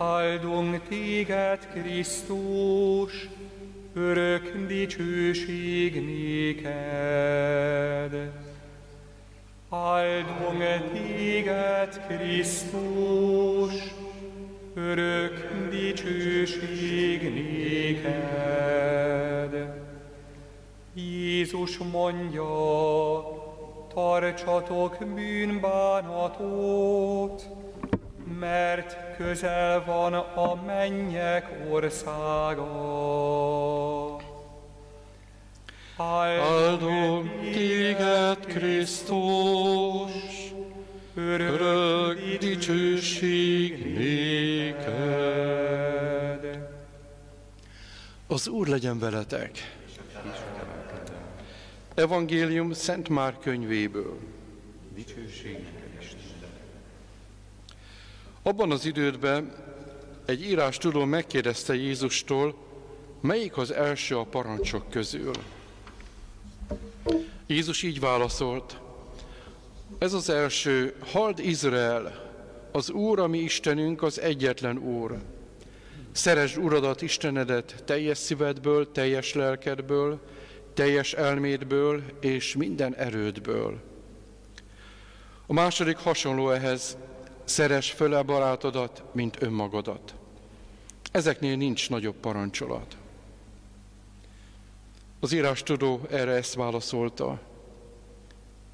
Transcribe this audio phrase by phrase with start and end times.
[0.00, 3.28] Áldunk téged, Krisztus,
[3.94, 6.72] örök dicsőség néked.
[9.70, 13.94] Áldunk téged, Krisztus,
[14.74, 18.68] örök dicsőség néked.
[20.94, 22.46] Jézus mondja,
[23.94, 26.38] tartsatok bűnbánatot,
[28.38, 32.66] mert közel van a mennyek országa.
[35.96, 40.12] Áldom téged, Krisztus,
[41.14, 45.38] örök dicsőség néked.
[48.26, 49.76] Az Úr legyen veletek!
[51.94, 54.18] Evangélium Szent Már könyvéből.
[54.94, 55.66] Dicsőség
[58.48, 59.52] Abban az idődben
[60.26, 62.54] egy írás tudó megkérdezte Jézustól,
[63.20, 65.32] melyik az első a parancsok közül.
[67.46, 68.80] Jézus így válaszolt,
[69.98, 72.32] ez az első, hald Izrael,
[72.72, 75.18] az Úr, ami Istenünk, az egyetlen Úr.
[76.12, 80.20] Szeresd Uradat, Istenedet teljes szívedből, teljes lelkedből,
[80.74, 83.80] teljes elmédből és minden erődből.
[85.46, 86.96] A második hasonló ehhez,
[87.48, 90.14] szeres föl barátodat, mint önmagadat.
[91.12, 92.96] Ezeknél nincs nagyobb parancsolat.
[95.20, 97.40] Az írás tudó erre ezt válaszolta.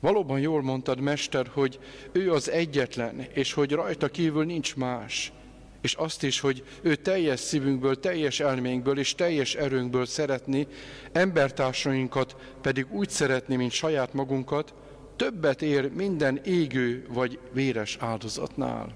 [0.00, 1.78] Valóban jól mondtad, Mester, hogy
[2.12, 5.32] ő az egyetlen, és hogy rajta kívül nincs más.
[5.80, 10.66] És azt is, hogy ő teljes szívünkből, teljes elménkből és teljes erőnkből szeretni,
[11.12, 14.74] embertársainkat pedig úgy szeretni, mint saját magunkat,
[15.16, 18.94] többet ér minden égő vagy véres áldozatnál.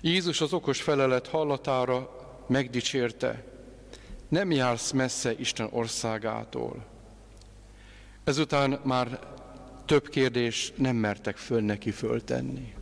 [0.00, 2.10] Jézus az okos felelet hallatára
[2.46, 3.44] megdicsérte,
[4.28, 6.84] nem jársz messze Isten országától.
[8.24, 9.18] Ezután már
[9.84, 12.74] több kérdés nem mertek föl neki föltenni.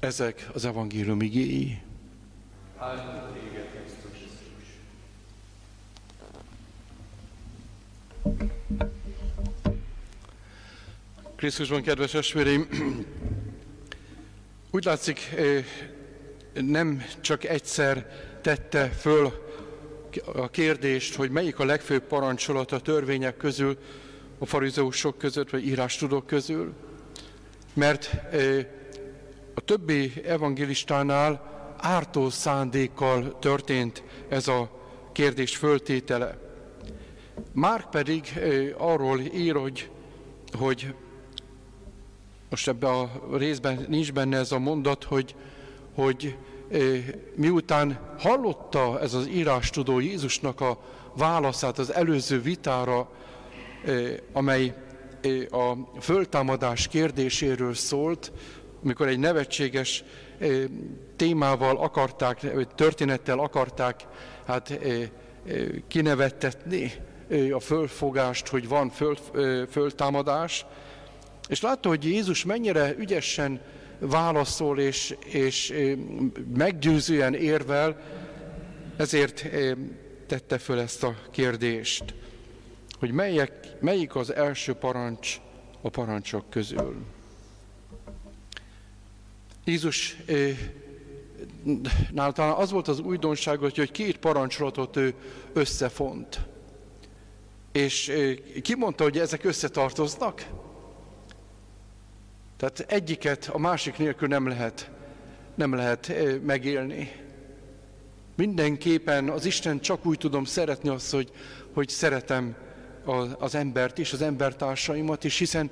[0.00, 1.82] Ezek az evangélium igéi.
[11.42, 12.68] Krisztusban, kedves esvéreim,
[14.70, 15.34] úgy látszik,
[16.52, 18.06] nem csak egyszer
[18.42, 19.32] tette föl
[20.34, 23.78] a kérdést, hogy melyik a legfőbb parancsolat a törvények közül,
[24.38, 26.72] a farizeusok között, vagy írástudók közül,
[27.74, 28.10] mert
[29.54, 34.70] a többi evangélistánál ártó szándékkal történt ez a
[35.12, 36.38] kérdés föltétele.
[37.52, 38.40] Márk pedig
[38.78, 39.90] arról ír, hogy,
[40.58, 40.94] hogy
[42.52, 45.34] most ebben a részben nincs benne ez a mondat, hogy,
[45.94, 46.36] hogy
[47.34, 50.78] miután hallotta ez az írástudó Jézusnak a
[51.16, 53.10] válaszát az előző vitára,
[54.32, 54.74] amely
[55.50, 58.32] a föltámadás kérdéséről szólt,
[58.82, 60.04] amikor egy nevetséges
[61.16, 64.06] témával akarták, történettel akarták
[64.46, 64.78] hát
[65.88, 66.92] kinevettetni
[67.52, 69.16] a fölfogást, hogy van föl,
[69.70, 70.66] föltámadás,
[71.52, 73.60] és látta, hogy Jézus mennyire ügyesen
[73.98, 75.74] válaszol és, és
[76.54, 78.00] meggyőzően érvel,
[78.96, 79.46] ezért
[80.26, 82.14] tette föl ezt a kérdést,
[82.98, 85.40] hogy melyek, melyik az első parancs
[85.80, 86.96] a parancsok közül.
[89.64, 90.16] Jézus
[92.10, 95.14] nál talán az volt az újdonság, hogy két parancsolatot ő
[95.52, 96.40] összefont.
[97.72, 98.12] És
[98.62, 100.61] kimondta, hogy ezek összetartoznak.
[102.62, 104.90] Tehát egyiket a másik nélkül nem lehet,
[105.54, 106.12] nem lehet
[106.44, 107.12] megélni.
[108.36, 111.30] Mindenképpen az Isten csak úgy tudom szeretni azt, hogy,
[111.72, 112.54] hogy szeretem
[113.38, 115.70] az embert is, az embertársaimat is, hiszen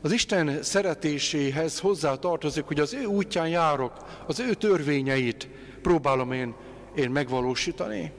[0.00, 3.92] az Isten szeretéséhez hozzá tartozik, hogy az ő útján járok,
[4.26, 5.48] az ő törvényeit
[5.82, 6.54] próbálom én,
[6.96, 8.12] én megvalósítani.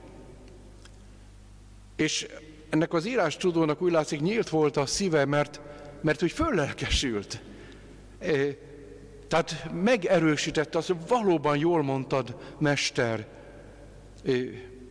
[1.96, 2.28] És
[2.70, 5.62] ennek az írás tudónak úgy látszik nyílt volt a szíve, mert,
[6.02, 7.42] mert úgy föllelkesült.
[9.28, 13.28] Tehát megerősítette azt, hogy valóban jól mondtad, Mester,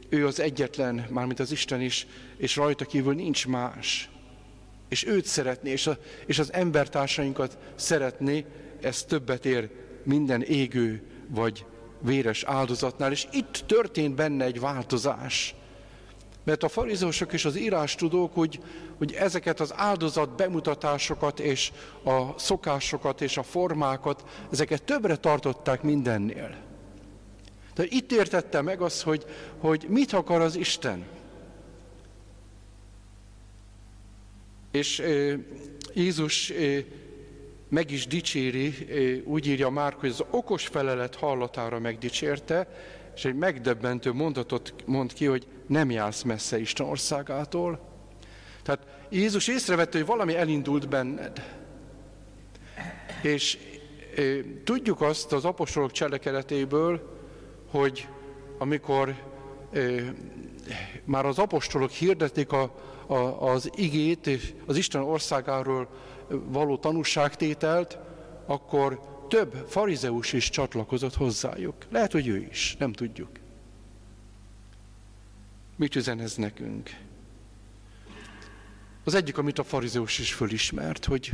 [0.09, 2.07] ő az egyetlen, mármint az Isten is,
[2.37, 4.11] és rajta kívül nincs más.
[4.89, 8.45] És őt szeretné, és, a, és az embertársainkat szeretné,
[8.81, 9.71] ez többet ér
[10.03, 11.65] minden égő vagy
[12.01, 15.55] véres áldozatnál, és itt történt benne egy változás.
[16.45, 18.61] Mert a farizósok és az írás tudók, hogy,
[18.99, 21.73] hogy ezeket az áldozat bemutatásokat és
[22.05, 26.57] a szokásokat és a formákat, ezeket többre tartották mindennél.
[27.75, 29.25] Tehát itt értette meg az, hogy,
[29.59, 31.05] hogy mit akar az Isten.
[34.71, 35.39] És e,
[35.95, 36.85] Jézus e,
[37.69, 42.69] meg is dicséri, e, úgy írja már, hogy az okos felelet hallatára megdicsérte,
[43.15, 47.81] és egy megdöbbentő mondatot mond ki, hogy nem jársz messze Isten országától.
[48.63, 51.63] Tehát Jézus észrevette, hogy valami elindult benned.
[53.23, 53.59] És
[54.17, 54.23] e,
[54.65, 57.19] tudjuk azt az apostolok cselekedetéből,
[57.71, 58.09] hogy
[58.59, 59.15] amikor
[59.73, 59.81] e,
[61.05, 62.75] már az apostolok hirdetik a,
[63.07, 65.89] a, az igét és az Isten országáról
[66.29, 67.99] való tanúságtételt,
[68.47, 71.75] akkor több farizeus is csatlakozott hozzájuk.
[71.91, 73.29] Lehet, hogy ő is, nem tudjuk.
[75.77, 76.91] Mit üzen ez nekünk?
[79.05, 81.33] Az egyik, amit a farizeus is fölismert, hogy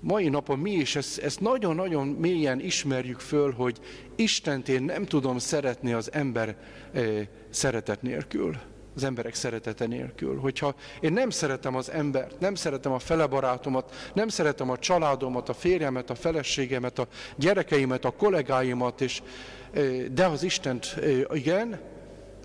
[0.00, 3.80] mai napon mi is ezt, ezt nagyon-nagyon mélyen ismerjük föl, hogy
[4.16, 6.56] Istent én nem tudom szeretni az ember
[6.92, 8.56] eh, szeretet nélkül
[8.94, 10.38] az emberek szeretete nélkül.
[10.38, 15.54] Hogyha én nem szeretem az embert, nem szeretem a felebarátomat, nem szeretem a családomat, a
[15.54, 19.22] férjemet, a feleségemet, a gyerekeimet, a kollégáimat, és,
[20.12, 20.96] de az Istent
[21.32, 21.80] igen,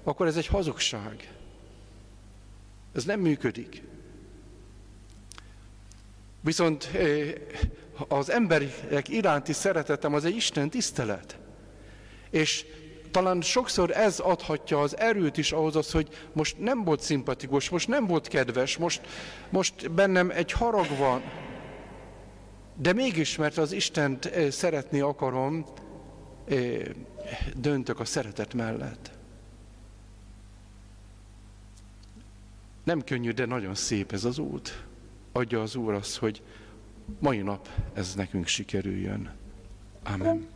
[0.03, 1.31] akkor ez egy hazugság.
[2.95, 3.81] Ez nem működik.
[6.41, 6.89] Viszont
[8.07, 11.37] az emberek iránti szeretetem az egy Isten tisztelet.
[12.29, 12.65] És
[13.11, 17.87] talán sokszor ez adhatja az erőt is ahhoz az, hogy most nem volt szimpatikus, most
[17.87, 19.01] nem volt kedves, most,
[19.49, 21.21] most bennem egy harag van,
[22.75, 25.65] de mégis, mert az Istent eh, szeretni akarom,
[26.47, 26.81] eh,
[27.55, 29.11] döntök a szeretet mellett.
[32.83, 34.83] Nem könnyű, de nagyon szép ez az út.
[35.31, 36.41] Adja az Úr azt, hogy
[37.19, 39.31] mai nap ez nekünk sikerüljön.
[40.03, 40.47] Amen.